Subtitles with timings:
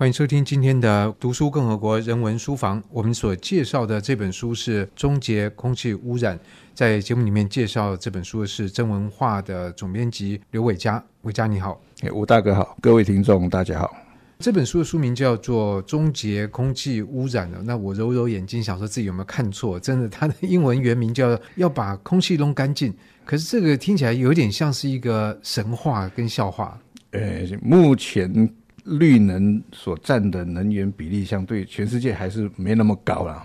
[0.00, 2.82] 欢迎收听今天的读书共和国人文书房。
[2.88, 6.38] 我们所介绍的这本书是《终结空气污染》。
[6.72, 11.04] 在节目里面介绍这本书的是真文化的总编辑刘伟佳。
[11.20, 13.94] 伟佳你好，哎，吴大哥好，各位听众大家好。
[14.38, 17.62] 这本书的书名叫做《终结空气污染》了。
[17.62, 19.78] 那我揉揉眼睛，想说自己有没有看错？
[19.78, 22.90] 真的，它的英文原名叫“要把空气弄干净”。
[23.26, 26.80] 可是这个听起来有点像是一个神话跟笑话。
[27.10, 28.50] 呃，目前。
[28.84, 33.42] 绿能所占的能源比例，相对全世界还是没那么高了。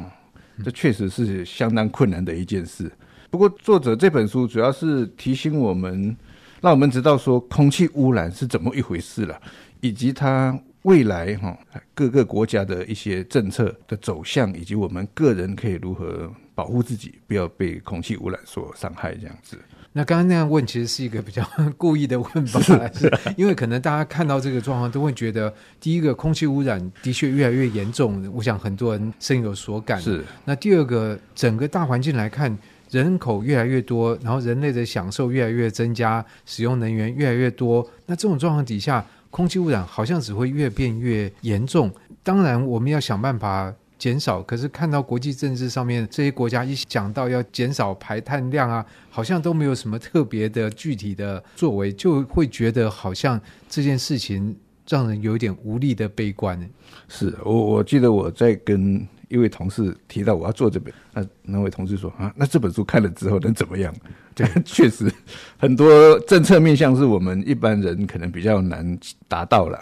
[0.63, 2.91] 这确实是相当困难的一件事。
[3.29, 6.15] 不过，作者这本书主要是提醒我们，
[6.61, 9.37] 让我们知道说空气污染是怎么一回事了，
[9.81, 11.57] 以及它未来哈
[11.93, 19.59] 各个国家的一些政策的走向，以及我们个人可以如何保护自己，不要被空气污染所伤害这样子。
[19.91, 21.45] 那刚刚那样问，其实是一个比较
[21.77, 22.59] 故意的问法，
[22.91, 30.01] 是 因为可能大家看到这个状况，都会觉得，第一个，空气污染的确越来越严重，我想很多人深有所感。
[30.01, 30.23] 是。
[30.43, 32.57] 那第二个，整个大环境来看，
[32.89, 41.89] 人口越来越多，然后人类的享受越来越增加，使用能源越来越多，那这种状况底下，空气污染好像只会越变越严重。
[42.21, 43.73] 当然，我们要想办法。
[43.97, 54.55] 减少，可是看到国际政治上面这些国家一讲到要减少排碳量啊，好像都没有什么特别的具体的作为，就会觉得好像这件事情
[54.87, 56.59] 让人有点无力的悲观。
[57.07, 63.93] 是我我记得我在跟一位同事提到我要做这本，那那位同事说啊，那这本书看了之后能怎么样？
[64.35, 65.11] 对， 确实
[65.57, 69.79] 很多政策面向是我们一般人可能比较难达到了。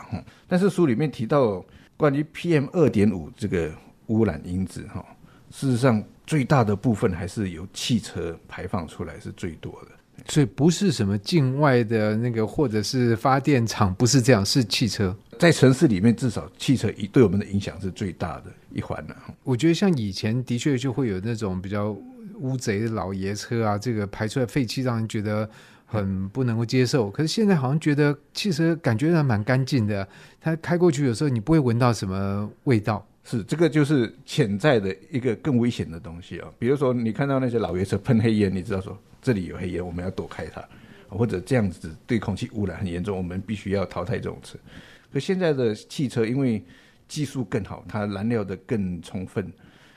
[0.47, 1.66] 但是书里面提到
[1.97, 3.72] 关于 PM 二点五这个。
[4.08, 5.06] 污染因子哈，
[5.52, 15.16] 事实上最大的部分还是由汽车排放出来是最多的，所以不是什么境外的那个或者是发电厂，不是这样，是汽车。
[15.40, 19.16] 在城市里面，至少汽车一对我们的影响是最大的一环了。
[19.44, 21.96] 我觉得像以前的确就会有那种比较
[22.40, 25.50] 乌贼的老爷车啊，这个排出来废气让人觉得
[25.86, 27.09] 很不能够接受。
[27.09, 30.08] 可是现在好像觉得汽车感觉还蛮干净的，
[30.40, 33.06] 它开过去有时候你不会闻到什么味道。
[33.23, 36.53] 是，这个就是潜在的一个更危险的东西啊、哦。
[36.59, 40.61] 比如说，你看到那些老爷车喷黑烟，你知道说这里有黑烟，我们要躲开它，
[41.07, 44.59] 或者这样子对空气污染很严重，我们必须要淘汰这种车。
[45.12, 46.62] 可现在的汽车因为
[47.07, 49.50] 技术更好，它燃料的更充分，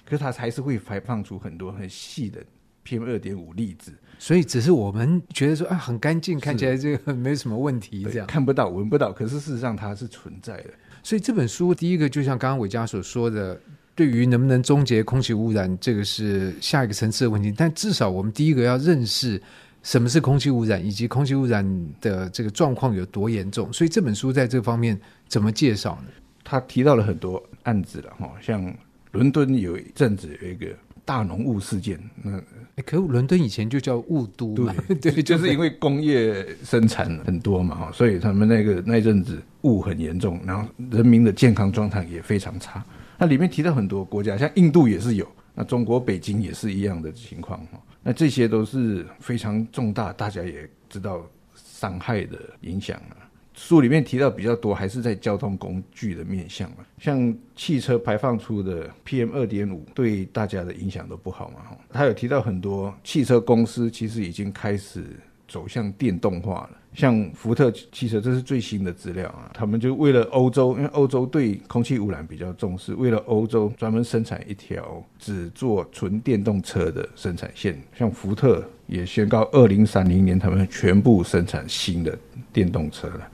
[0.04, 2.44] 可是它还是会排放出很多很细的
[2.84, 3.92] PM 二点五粒子。
[4.19, 10.70] 所以只是我们觉得说啊，很干净，看起来这个没什么问题，这样看不到、闻不到，可是事实上它是存在的。
[11.06, 13.56] 所以这本书第一个就像刚刚伟嘉所说的，
[13.94, 17.55] 对于能不能终结空气污染，这个是下一个层次的问题。
[17.56, 19.41] 但至少我们第一个要认识
[19.84, 21.65] 什么是空气污染，以及空气污染
[22.00, 23.72] 的这个状况有多严重。
[23.72, 26.11] 所以这本书在这方面怎么介绍呢？
[26.43, 28.75] 他提到了很多案子了哈，像
[29.12, 30.66] 伦敦有一阵子有一个
[31.06, 32.39] 大浓雾事件，那。
[32.84, 42.84] 可伦敦以前就叫雾都嘛，对， 对，就是因为工业生产很多嘛，哈，所以他们那个那阵子雾很严重，然后人民的健康状态也非常差。
[43.16, 53.16] 那里面提到很多国家，像印度也是有，那中国北京也是一样的情况，哈，那这些都是非常重大，大家也知道伤害的影响啊。
[53.56, 61.77] 书里面提到比较多，还是在交通工具的面向嘛，像汽车排放出的 PM 二点五，对大家的影响都不好嘛。
[61.91, 65.05] 他有提到很多汽车公司其实已经开始
[65.49, 69.50] 走向电动化了，像福特汽车，这是最新的资料啊。
[69.55, 78.62] 他们就为了欧洲，因为欧洲对空气污染比较重视，为了欧洲专门生产一条只做纯电动车的生产线，像福特。
[78.86, 82.19] 也宣告，二零三零年他们全部生产新的
[82.52, 83.28] 电动车了。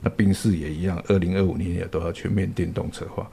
[0.00, 3.30] 那宾士也一样，二零二五年也都要全面电动车化。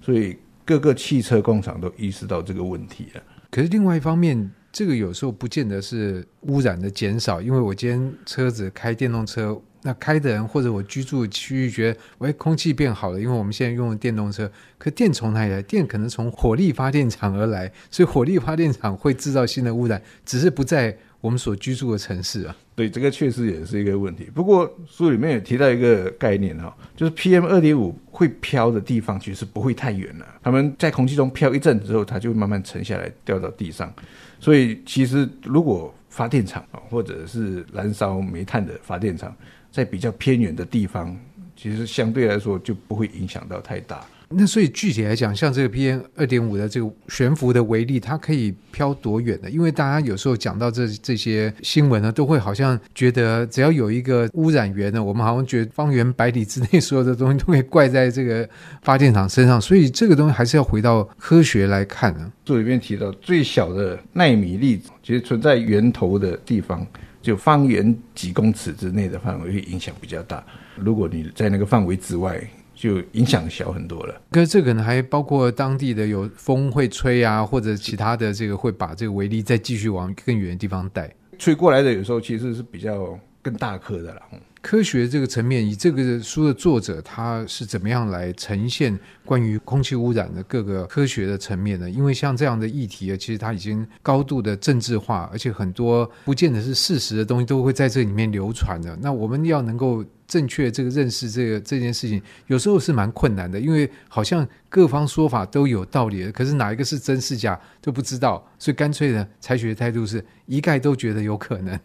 [0.00, 3.22] 所以各个汽车工厂都意识到这个问题了。
[3.50, 9.60] 可是另外一方面，这个有时候不见得是污染的减少，因为我今天车子开电动车。
[9.82, 14.50] 那开的人或者我居住的区域觉得，喂，空气变好了，因为我们现在用的电动车。
[14.76, 15.62] 可电从哪里来？
[15.62, 22.56] 电可能从火力发电厂而来，所以火力发电厂会制造新的污染，只是不在我们所居住的城市啊。
[22.76, 24.30] 对，这个确实也是一个问题。
[24.32, 30.26] 不过书里面也提到一个概念哈，就是 PM 二点五会飘的地方其实不会太远了。
[30.42, 33.92] 他们在空气中飘一阵之后，它就会慢慢沉下来，掉到地上。
[34.38, 39.34] 所以其实如果发电厂啊，或者是燃烧煤炭的发电厂，
[39.70, 41.16] 在比较偏远的地方，
[41.56, 44.04] 其实相对来说就不会影响到太大。
[44.30, 49.50] 那所以具体来讲，像这个 PM 二点五的这个悬浮的微粒，它可以飘多远呢？
[49.50, 58.46] 因为大家有时候讲到这这些新闻呢，都会好像觉得只要有一个污染源呢，我们好像觉得方圆百里之内所有的东西都可以怪在这个
[58.82, 59.58] 发电厂身上。
[59.58, 62.30] 所以这个东西还是要回到科学来看呢。
[62.44, 66.86] 这里面提到最小的纳米粒子，其实存在源头的地方，
[67.28, 70.42] 就方圆几公尺之内的范围会影响比较大。
[70.76, 72.42] 如果你在那个范围之外，
[72.74, 74.18] 就影响小很多了。
[74.30, 81.14] 可是这可能还包括当地的有风会吹啊，或者其他的这个会把这个微粒再继续往更远的地方带。
[81.38, 84.22] 吹过来的有时候其实是比较更大颗的了。
[84.60, 91.88] 科学这个层面，以这个书的作者他是怎么样来呈现关于空气污染的各个科学的层面呢？
[91.88, 98.96] 因为像这样的议题啊，其实它已经高度的政治化，而且很多不见得是事实的东西都会在这里面流传的。
[99.00, 111.78] 那我们要能够正确这个认识这个这件事情，有时候是蛮困难的，因为好像各方说法都有道理，可是哪一个是真是假都不知道，所以干脆呢，采取的态度是一概都觉得有可能。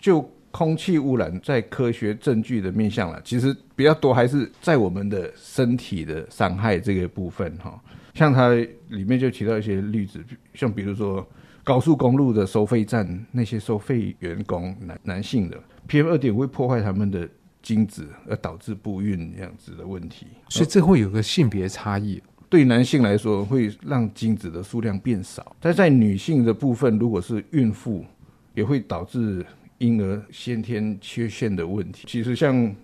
[0.00, 7.80] 就空气污染在科学证据的面向了，其实比较多还是在我们的身体的伤害这个部分哈。
[8.14, 8.50] 像它
[8.88, 10.18] 里面就提到一些例子，
[10.54, 11.24] 像比如说
[11.62, 15.56] 高速公路的收费站那些收费员工男男性的
[15.88, 17.28] PM 二点五会破坏他们的
[17.62, 20.26] 精子，而导致不孕这样子的问题。
[20.48, 28.04] 所以这会有个性别差异，对男性来说会让精子的数量变少，但在女性的部分，如果是孕妇，
[28.54, 29.46] 也会导致。
[29.80, 32.74] 婴儿先天缺陷的问题，其实像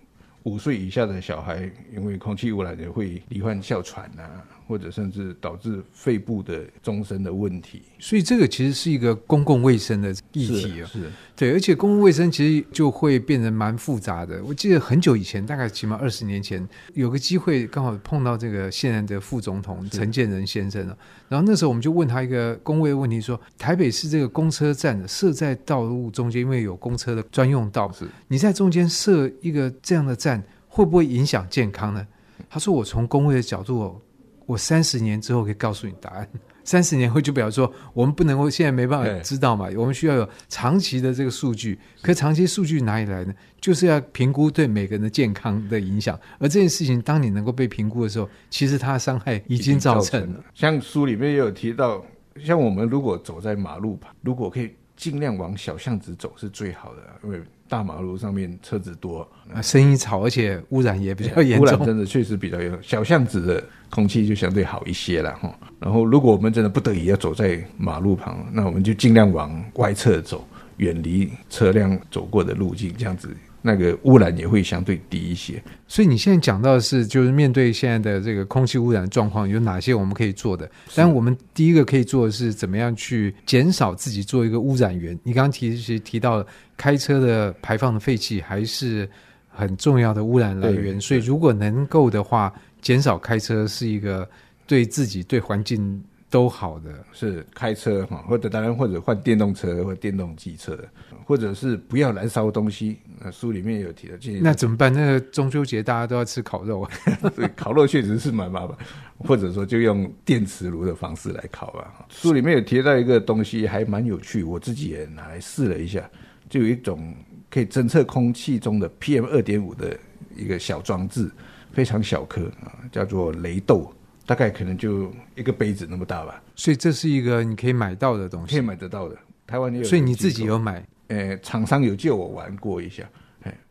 [0.45, 4.43] 五岁以下的小孩，因为空气污染也会罹患哮喘啊。
[4.67, 10.89] 或者甚至导致肺部的终身的问题，所以这个其实是一个公共卫生的议题啊。
[10.93, 14.43] 是，对，而且公共卫生其实就会变得蛮复杂的。
[14.45, 20.99] 我记得很久以前，大概起码二十年前，有个机会刚好碰到这个现任的副总统陈建仁先生了。
[21.29, 32.05] 然后那时候我们就问他一个公卫问题，说台北市这个公车站设在道路中间，因为有公车的专用道，是你在中间设一个这样的站，会不会影响健康呢？
[32.51, 34.01] 他说：“我从工位的角度。”
[34.47, 36.29] 我三十年之后可以告诉你答案。
[36.65, 41.79] 三十年后就表示说，我们不能够现在没办法知道嘛，我们需要有长期的这个数据。
[42.03, 43.33] 可长期数据哪里来呢？
[43.61, 46.19] 就是要评估对每个人的健康的影响。
[46.41, 50.27] 而这件事情，当你能够被评估的时候，其实它的伤害已经造成了。
[50.27, 52.05] 成了像书里面也有提到，
[52.45, 57.41] 像我们如果走在马路旁，如果可以尽量往小巷子走是最好的，因为。
[57.69, 61.63] 大马路上面车子多，啊，声音吵，而且污染也比较严重。
[61.63, 62.79] 污染真的确实比较严重。
[62.81, 63.61] 小巷子的
[63.91, 65.53] 空气就相对好一些了哈。
[65.81, 70.47] 然后，如果我们真的不得已要走在马路旁，那我们就尽量往外侧走，
[70.77, 73.37] 远离车辆走过的路径，这样子。
[73.67, 80.71] 那个污染也会相对低一些，所以你现在讲到的是，就是面对现在的这个空气污染状况，有哪些我们可以做的？
[80.95, 85.19] 但我们第一个可以做的是，怎么样去减少自己做一个污染源？
[85.25, 86.47] 你刚刚提其实提到了
[86.77, 89.11] 开车的排放的废气还是
[89.49, 94.29] 很重要的污染来源，所以如果能够的话，减少开车是一个
[94.65, 96.01] 对自己对环境。
[96.29, 100.77] 都好的是开车哈，或者当然或者换电动车或电动机车，
[101.25, 102.99] 或者是不要燃烧东西。
[103.19, 104.93] 那书里面有提到那怎么办？
[104.93, 106.91] 那个中秋节大家都要吃烤肉啊，
[107.35, 108.77] 对，烤肉确实是蛮麻烦。
[109.19, 112.07] 或者说就用电磁炉的方式来烤吧。
[112.11, 116.07] 书里面有提到一个东西还蛮有趣，我自己也拿来试了一下，
[116.51, 117.15] 就有一种
[117.49, 119.99] 可以侦测空气中的 PM 二点五的
[120.37, 121.31] 一个小装置，
[121.73, 123.91] 非常小颗啊，叫做雷豆。
[124.27, 129.17] 大概可能就一个杯子那么大吧，所以这是一个你可以买到的东西，可以买得到的。
[129.47, 130.85] 台湾也有，所以你自己有买？
[131.07, 133.09] 呃，厂商有借我玩过一下，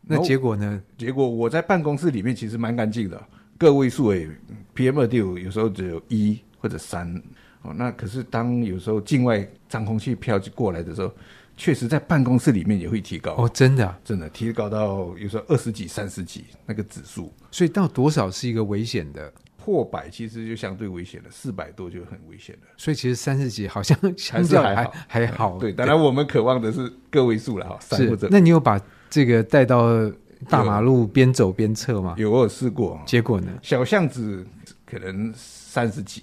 [0.01, 0.81] 那结果呢？
[0.97, 3.21] 结果我在办公室里面其实蛮干净的，
[3.57, 4.29] 个位数诶
[4.74, 7.13] ，PM 二点五有时候只有一或者三
[7.62, 7.74] 哦。
[7.75, 11.13] 那可是当有时候境外脏空气飘过来的时候，
[11.57, 17.33] 确实在办公室里面也会提高哦，真的啊，真的提高到有时候二十几、三十几那个指数。
[17.51, 19.33] 所以到多少是一个危险的？
[19.65, 22.67] 破百其实就相对危险了，四百多就很危险了。
[22.77, 23.98] 所以其实三十几好像
[24.31, 25.57] 还是还还好，还好。
[25.57, 28.27] 对，当然我们渴望的是个位数了哈，三或者。
[28.29, 28.79] 那你有把
[29.10, 29.89] 这个带到
[30.48, 32.13] 大马路边走边测吗？
[32.15, 33.01] 有，我有试过。
[33.07, 33.48] 结果呢？
[33.63, 34.45] 小巷子
[34.86, 36.22] 可能三十几，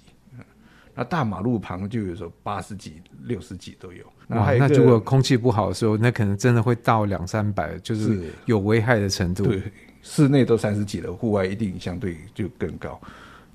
[0.95, 4.05] 那大马路旁就有时候八十几、六十几都有。
[4.29, 9.43] 哇，那如果空气不好的时候，那可能真的会到两三百，就是有危害的程度。
[9.43, 9.61] 对，
[10.01, 12.97] 室内都三十几了，户外一定相对就更高。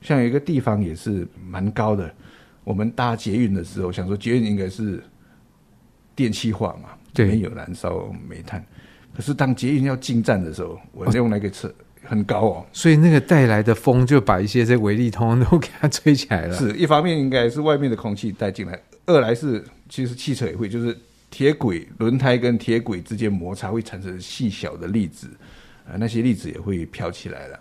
[0.00, 2.12] 像有一个地方也是蛮高的，
[2.64, 5.02] 我们搭捷运的时候，想说捷运应该是
[6.14, 8.64] 电气化嘛，对，没有燃烧煤炭。
[9.14, 11.72] 可是当捷运要进站的时候，我用那个车，
[12.04, 16.54] 很高哦，所以那个带来的风就把一些这微粒通通都给它吹起来了。
[16.58, 20.96] 是一方面应该是外面的空气带进来，二来是其实汽车也会，就是
[21.30, 25.26] 铁轨轮胎跟铁轨之间摩擦会产生细小的粒子，
[25.84, 27.60] 啊，那些粒子也会飘起来了。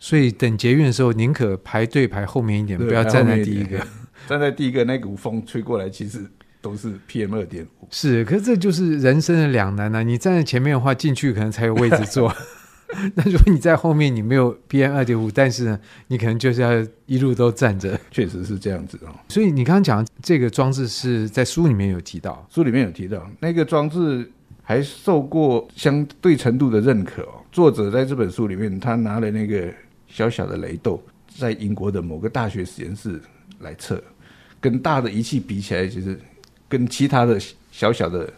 [0.00, 3.78] 所以等捷运的时候，宁可排队排后面一点，不要站在第一个。
[4.28, 6.20] 站在第一个，那股风吹过来，其实
[6.60, 7.88] 都是 PM 二点五。
[7.90, 10.02] 是，可是这就是人生的两难啊！
[10.02, 12.34] 你站在前面的话，进去可能才有位置坐。
[13.14, 16.70] 那如果你在后面，你没有 PM 二点五，但是呢，你可能就是要
[17.06, 17.98] 一路都站着。
[18.10, 19.14] 确实是这样子哦。
[19.28, 24.30] 所以你刚刚讲这个装置是在书里面有提到，书里面有提到那个装置
[24.62, 27.42] 还受过相对程度的认可哦。
[27.52, 29.72] 作者在这本书里面，他拿了那个
[30.08, 33.20] 小小的雷豆，在英国的某个大学实验室
[33.60, 34.02] 来测，
[34.60, 36.18] 跟大的仪器比起来，其实
[36.68, 37.38] 跟其他的
[37.70, 38.32] 小小的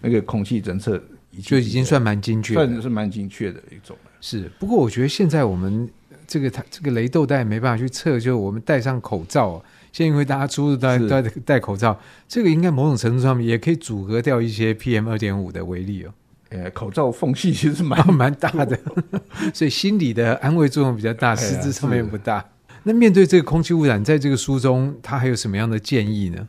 [0.00, 1.02] 那个空气侦测。
[1.44, 4.10] 就已经算蛮精确，算是蛮精确的一种了。
[4.22, 5.86] 是，不过我觉得现在我们
[6.26, 16.14] 这个它这个雷豆带没办法去测，就我们戴上口罩，现在因为大家出入都戴戴戴口罩，这个应该某种程度上面也可以阻隔掉一些 PM 二点五的威力哦。
[16.50, 18.78] 呃，口罩缝隙其实蛮蛮大的，
[19.52, 22.44] 所以心理的安慰作用比较大，实质上面不大。
[22.84, 26.48] 那面对这个空气污染，在这个书中，他还有什么样的建议呢？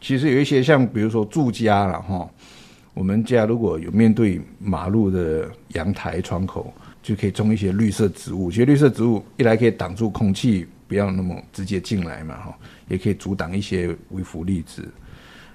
[0.00, 2.28] 其实有一些像比如说住家了哈。
[2.92, 8.50] 我们家如果有面对马路的阳台窗口，就可以种一些绿色植物。
[8.50, 14.86] 其实绿色植物一来可以挡住空气不要那么直接进来嘛，哈，也可以阻挡一些微浮粒子。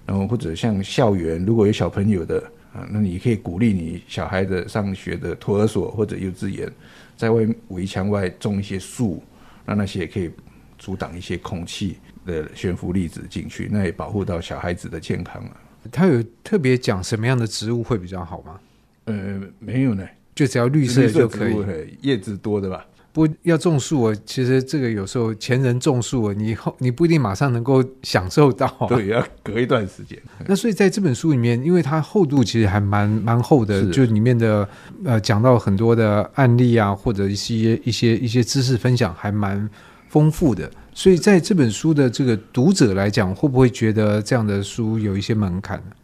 [0.06, 2.42] 然后或者像校园，如果有小朋友的
[2.76, 6.70] 啊，那你可以鼓励你小孩的上学的托儿所或者幼稚园，
[7.16, 9.24] 在外围墙外种一些树，
[9.66, 10.30] 那那些也可以
[10.78, 15.58] 阻挡一些空气的悬浮粒子进去，那也保护到小孩子的健康啊。
[15.90, 18.60] 他有特别讲什么样的植物会比较好吗？
[19.06, 22.86] 呃，没有呢，就只要绿色就可以，叶子多的吧。
[23.16, 30.22] 不要种树啊，其实这个有时候前人种树啊，你后你不一定马上能够享受到啊，对，要隔一段时间。
[30.46, 34.68] 那所以在这本书里面，因为它厚度其实还蛮蛮厚的，就里面的
[35.06, 39.70] 呃讲到很多的案例啊，或者一些一些一些知识分享还蛮
[40.10, 40.70] 丰富的。
[40.94, 45.96] 所以在这本书的这个读者来讲，会不会觉得这样的书有一些门槛呢？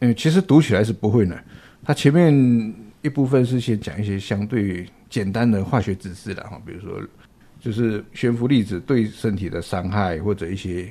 [0.00, 1.36] 嗯，其实读起来是不会呢。
[1.84, 2.74] 它前面
[3.08, 7.02] 一部分是先讲一些相对简单的化学知识的哈，比如说
[7.58, 10.88] 就是悬浮粒子对身体的伤害，或者一些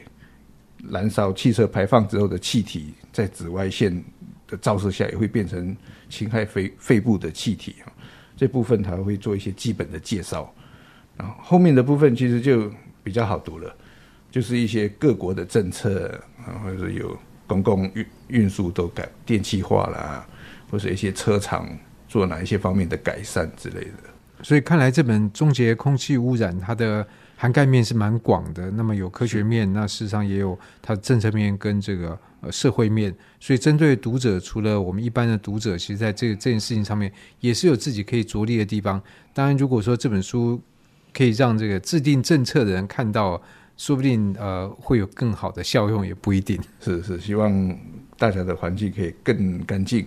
[0.89, 4.03] 燃烧汽车排放之后的气体在紫外线
[4.47, 5.75] 的照射下也会变成
[6.09, 7.91] 侵害肺肺部的气体哈。
[8.35, 10.53] 这部分它会做一些基本的介绍，
[11.15, 12.71] 然后后面的部分其实就。
[13.03, 13.73] 比较好读了，
[14.29, 20.27] 就是一些各国的政策啊，或者有公共运运输都改电气化啦，
[20.69, 21.69] 或者一些车厂
[22.07, 24.43] 做哪一些方面的改善之类的。
[24.43, 28.69] 所以看来这本《终结空气污染》它的涵盖面是蛮广的。
[28.71, 33.13] 那么有科学面，那事实上也有它的政策面跟这个呃社会面。
[33.39, 39.01] 所以针对读者，除了我们一般的读者，其实在这个这件事情上面也是有自己可以着力的地方。
[39.33, 40.61] 当然，如果说这本书，
[41.13, 43.41] 可以让这个制定政策的人看到，
[43.75, 46.59] 说不定呃会有更好的效用，也不一定。
[46.79, 47.75] 是是，希望
[48.19, 50.05] 大家的环境可以更干净，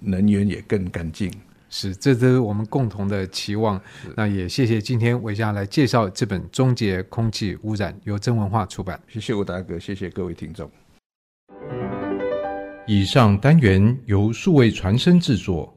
[0.00, 1.32] 能源也更干净。
[1.68, 3.80] 是，这都是我们共同的期望。
[4.16, 9.00] 那也谢谢今天维嘉来介绍这本《终结空气污染》，由真文化出版。
[9.06, 10.68] 谢谢吴大哥，谢谢各位听众。
[12.86, 15.72] 以上单元由数位传声制作。